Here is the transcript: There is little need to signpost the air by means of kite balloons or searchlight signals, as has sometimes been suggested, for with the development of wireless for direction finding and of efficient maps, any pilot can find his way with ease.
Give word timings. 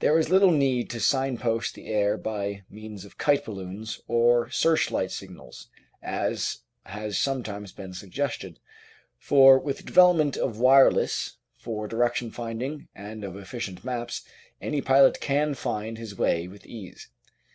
There 0.00 0.18
is 0.18 0.28
little 0.28 0.50
need 0.50 0.90
to 0.90 1.00
signpost 1.00 1.74
the 1.74 1.86
air 1.86 2.18
by 2.18 2.64
means 2.68 3.06
of 3.06 3.16
kite 3.16 3.46
balloons 3.46 3.98
or 4.06 4.50
searchlight 4.50 5.10
signals, 5.10 5.70
as 6.02 6.58
has 6.84 7.16
sometimes 7.16 7.72
been 7.72 7.94
suggested, 7.94 8.60
for 9.16 9.58
with 9.58 9.78
the 9.78 9.82
development 9.84 10.36
of 10.36 10.58
wireless 10.60 11.38
for 11.56 11.88
direction 11.88 12.30
finding 12.30 12.88
and 12.94 13.24
of 13.24 13.38
efficient 13.38 13.82
maps, 13.86 14.22
any 14.60 14.82
pilot 14.82 15.18
can 15.22 15.54
find 15.54 15.96
his 15.96 16.14
way 16.18 16.46
with 16.46 16.66
ease. 16.66 17.08